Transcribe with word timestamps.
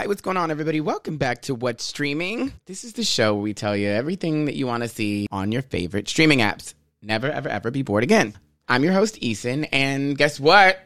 Hi, 0.00 0.06
what's 0.06 0.22
going 0.22 0.38
on, 0.38 0.50
everybody? 0.50 0.80
Welcome 0.80 1.18
back 1.18 1.42
to 1.42 1.54
What's 1.54 1.84
Streaming. 1.84 2.54
This 2.64 2.84
is 2.84 2.94
the 2.94 3.04
show 3.04 3.34
where 3.34 3.42
we 3.42 3.52
tell 3.52 3.76
you 3.76 3.90
everything 3.90 4.46
that 4.46 4.54
you 4.54 4.66
want 4.66 4.82
to 4.82 4.88
see 4.88 5.26
on 5.30 5.52
your 5.52 5.60
favorite 5.60 6.08
streaming 6.08 6.38
apps. 6.38 6.72
Never, 7.02 7.30
ever, 7.30 7.50
ever 7.50 7.70
be 7.70 7.82
bored 7.82 8.02
again. 8.02 8.32
I'm 8.66 8.82
your 8.82 8.94
host, 8.94 9.20
Eason, 9.20 9.68
and 9.72 10.16
guess 10.16 10.40
what? 10.40 10.80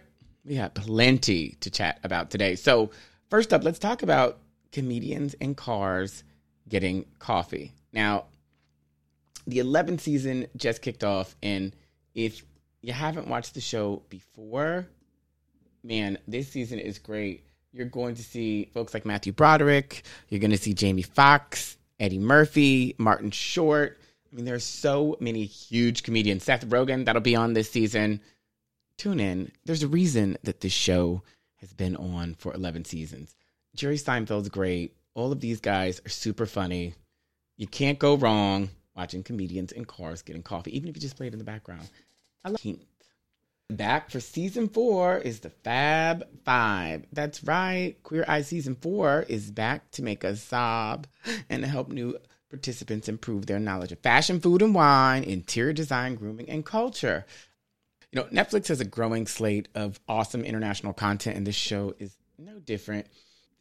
We 0.45 0.57
have 0.57 0.75
plenty 0.75 1.51
to 1.61 1.71
chat 1.71 2.01
about 2.03 2.33
today. 2.33 2.57
So, 2.57 2.91
first 3.31 3.53
up, 3.53 3.63
let's 3.63 3.79
talk 3.79 4.03
about 4.03 4.41
comedians 4.73 5.35
in 5.35 5.55
cars 5.55 6.25
getting 6.69 7.05
coffee. 7.21 7.73
Now, 7.93 8.25
the 9.47 9.59
11th 9.59 10.01
season 10.01 10.49
just 10.57 10.83
kicked 10.83 11.05
off, 11.05 11.37
and 11.41 11.73
if 12.17 12.43
you 12.83 12.93
haven't 12.93 13.29
watched 13.29 13.55
the 13.55 13.61
show 13.61 14.03
before, 14.09 14.89
man, 15.85 16.19
this 16.27 16.49
season 16.49 16.81
is 16.81 16.99
great 16.99 17.45
you're 17.75 17.87
going 17.87 18.15
to 18.15 18.23
see 18.23 18.71
folks 18.73 18.95
like 18.95 19.05
Matthew 19.05 19.33
Broderick. 19.33 20.05
You're 20.29 20.41
going 20.41 20.53
to 20.53 20.57
see 20.57 20.75
Jamie 20.75 21.03
Foxx, 21.03 21.77
Eddie 21.99 22.19
Murphy, 22.19 22.95
Martin 22.99 23.33
Short. 23.33 23.99
I 24.33 24.37
mean, 24.37 24.45
there's 24.45 24.65
so 24.65 25.17
many 25.21 25.45
huge 25.45 26.05
comedians. 26.05 26.45
Seth 26.45 26.67
Rogen, 26.67 27.05
that'll 27.05 27.21
be 27.21 27.37
on 27.37 27.53
this 27.53 27.71
season. 27.71 28.21
Tune 28.97 29.19
in. 29.19 29.51
There's 29.65 29.83
a 29.83 29.89
reason 29.89 30.39
that 30.45 30.61
this 30.61 30.73
show 30.73 31.23
has 31.57 31.73
been 31.73 31.97
on 31.97 32.35
for 32.35 32.55
11 32.55 32.85
seasons. 32.85 33.35
Jerry 33.75 33.97
Seinfeld's 33.97 34.49
great. 34.49 34.95
All 35.15 35.33
of 35.33 35.41
these 35.41 35.61
guys 35.61 36.01
are 36.07 36.11
super 36.11 36.47
funny. 36.47 36.95
You 37.57 37.67
can't 37.67 37.99
go 37.99 38.17
wrong 38.17 38.71
watching 38.97 39.25
comedians 39.25 39.73
in 39.73 39.85
cars 39.85 40.23
getting 40.23 40.43
coffee, 40.43 40.77
even 40.77 40.89
if 40.89 40.97
you 40.97 41.01
just 41.01 41.17
play 41.17 41.27
it 41.27 41.33
in 41.33 41.39
the 41.39 41.45
background. 41.45 41.89
I 42.45 42.51
love 42.51 42.61
Back 43.71 44.11
for 44.11 44.21
season 44.21 44.69
four 44.69 45.17
is 45.17 45.41
the 45.41 45.49
Fab 45.49 46.29
Five. 46.45 47.07
That's 47.13 47.43
right. 47.43 47.97
Queer 48.03 48.27
Eye 48.29 48.43
season 48.43 48.75
four 48.75 49.25
is 49.27 49.51
back 49.51 49.91
to 49.93 50.03
make 50.03 50.23
us 50.23 50.43
sob 50.43 51.07
and 51.49 51.63
to 51.63 51.69
help 51.69 51.89
new 51.89 52.19
participants 52.51 53.09
improve 53.09 53.47
their 53.47 53.59
knowledge 53.59 53.91
of 53.91 54.01
fashion, 54.01 54.39
food, 54.39 54.61
and 54.61 54.75
wine, 54.75 55.25
interior 55.25 55.73
design, 55.73 56.15
grooming, 56.15 56.51
and 56.51 56.67
culture. 56.67 57.25
You 58.13 58.21
know, 58.21 58.27
Netflix 58.27 58.69
has 58.69 58.83
a 58.83 58.85
growing 58.85 59.27
slate 59.27 59.69
of 59.75 59.99
awesome 60.07 60.45
international 60.45 60.93
content, 60.93 61.39
and 61.39 61.47
this 61.47 61.57
show 61.57 61.95
is 61.99 62.15
no 62.39 62.59
different. 62.59 63.07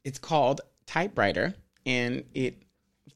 It's 0.04 0.20
called 0.20 0.60
Typewriter, 0.86 1.54
and 1.86 2.26
it 2.34 2.62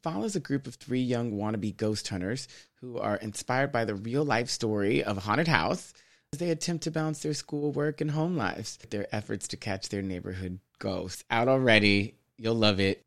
follows 0.03 0.37
a 0.37 0.39
group 0.39 0.67
of 0.67 0.75
three 0.75 1.01
young 1.01 1.33
wannabe 1.33 1.75
ghost 1.75 2.07
hunters 2.07 2.47
who 2.75 2.97
are 2.97 3.17
inspired 3.17 3.73
by 3.73 3.83
the 3.83 3.95
real 3.95 4.23
life 4.23 4.49
story 4.49 5.03
of 5.03 5.17
haunted 5.17 5.49
house 5.49 5.93
they 6.33 6.49
attempt 6.49 6.83
to 6.83 6.91
balance 6.91 7.19
their 7.19 7.33
school, 7.33 7.71
work, 7.71 8.01
and 8.01 8.11
home 8.11 8.35
lives. 8.35 8.77
Their 8.89 9.07
efforts 9.15 9.47
to 9.49 9.57
catch 9.57 9.89
their 9.89 10.01
neighborhood 10.01 10.59
ghosts. 10.79 11.23
Out 11.31 11.47
already. 11.47 12.15
You'll 12.37 12.55
love 12.55 12.79
it. 12.79 13.01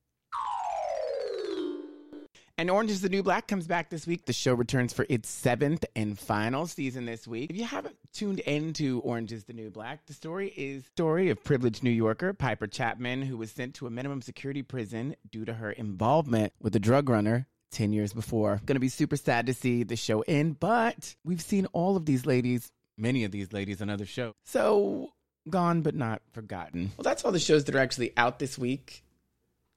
And 2.56 2.68
Orange 2.68 2.90
is 2.90 3.00
the 3.00 3.08
New 3.08 3.22
Black 3.22 3.48
comes 3.48 3.66
back 3.66 3.88
this 3.88 4.06
week. 4.06 4.26
The 4.26 4.34
show 4.34 4.52
returns 4.52 4.92
for 4.92 5.06
its 5.08 5.30
seventh 5.30 5.82
and 5.96 6.18
final 6.18 6.66
season 6.66 7.06
this 7.06 7.26
week. 7.26 7.50
If 7.50 7.56
you 7.56 7.64
haven't 7.64 7.96
tuned 8.12 8.40
into 8.40 9.00
Orange 9.00 9.32
is 9.32 9.44
the 9.44 9.54
New 9.54 9.70
Black, 9.70 10.04
the 10.04 10.12
story 10.12 10.48
is 10.54 10.84
story 10.84 11.30
of 11.30 11.42
privileged 11.42 11.82
New 11.82 11.90
Yorker 11.90 12.34
Piper 12.34 12.66
Chapman, 12.66 13.22
who 13.22 13.38
was 13.38 13.50
sent 13.50 13.74
to 13.76 13.86
a 13.86 13.90
minimum 13.90 14.20
security 14.20 14.62
prison 14.62 15.16
due 15.30 15.46
to 15.46 15.54
her 15.54 15.70
involvement 15.70 16.52
with 16.60 16.76
a 16.76 16.80
drug 16.80 17.08
runner 17.08 17.46
10 17.70 17.94
years 17.94 18.12
before. 18.12 18.60
Gonna 18.66 18.78
be 18.78 18.90
super 18.90 19.16
sad 19.16 19.46
to 19.46 19.54
see 19.54 19.82
the 19.82 19.96
show 19.96 20.20
end, 20.28 20.60
but 20.60 21.14
we've 21.24 21.40
seen 21.40 21.64
all 21.72 21.96
of 21.96 22.04
these 22.04 22.26
ladies 22.26 22.70
many 23.00 23.24
of 23.24 23.32
these 23.32 23.52
ladies 23.52 23.80
on 23.82 23.90
other 23.90 24.06
shows. 24.06 24.34
So 24.44 25.12
gone 25.48 25.82
but 25.82 25.94
not 25.94 26.22
forgotten. 26.32 26.92
Well, 26.96 27.02
that's 27.02 27.24
all 27.24 27.32
the 27.32 27.38
shows 27.38 27.64
that 27.64 27.74
are 27.74 27.80
actually 27.80 28.12
out 28.16 28.38
this 28.38 28.58
week. 28.58 29.02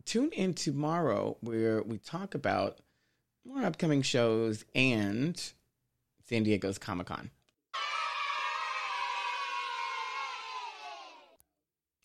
Tune 0.06 0.30
in 0.34 0.54
tomorrow 0.54 1.38
where 1.42 1.82
we 1.82 1.98
talk 1.98 2.36
about 2.36 2.80
more 3.46 3.64
upcoming 3.64 4.02
shows 4.02 4.66
and 4.76 5.42
San 6.28 6.44
Diego's 6.44 6.78
Comic 6.78 7.08
Con. 7.08 7.32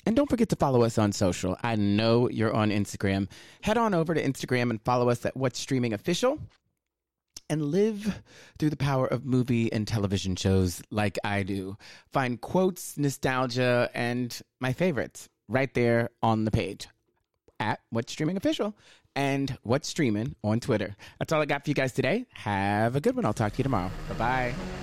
And 0.07 0.17
don't 0.17 0.31
forget 0.31 0.49
to 0.49 0.57
follow 0.57 0.85
us 0.85 0.97
on 0.97 1.13
social. 1.13 1.57
I 1.63 1.77
know 1.77 2.31
you're 2.31 2.55
on 2.55 2.71
Instagram. 2.71 3.29
Head 3.61 3.77
on 3.77 3.93
over 3.93 4.15
to 4.15 4.23
Instagram 4.23 4.71
and 4.71 4.81
follow 4.81 5.11
us 5.11 5.27
at 5.27 5.37
What's 5.37 5.59
Streaming 5.59 5.93
Official 5.93 6.39
and 7.51 7.65
live 7.65 8.23
through 8.59 8.71
the 8.71 8.77
power 8.77 9.07
of 9.07 9.25
movie 9.25 9.73
and 9.73 9.87
television 9.87 10.37
shows 10.37 10.83
like 10.91 11.19
I 11.25 11.43
do. 11.43 11.77
Find 12.13 12.41
quotes, 12.41 12.99
nostalgia, 12.99 13.91
and 13.95 14.39
my 14.61 14.73
favorites 14.73 15.29
right 15.49 15.73
there 15.75 16.11
on 16.23 16.45
the 16.45 16.51
page 16.51 16.89
at 17.61 17.81
What's 17.91 18.13
Streaming 18.13 18.37
Official 18.37 18.75
and 19.17 19.57
What's 19.63 19.89
Streaming 19.89 20.35
on 20.45 20.61
Twitter. 20.61 20.97
That's 21.19 21.33
all 21.33 21.41
I 21.41 21.47
got 21.47 21.65
for 21.65 21.71
you 21.71 21.75
guys 21.75 21.93
today. 21.93 22.27
Have 22.35 22.97
a 22.97 23.01
good 23.01 23.17
one. 23.17 23.25
I'll 23.25 23.33
talk 23.33 23.53
to 23.53 23.59
you 23.59 23.65
tomorrow. 23.65 23.91
Bye 24.09 24.15
bye. 24.15 24.78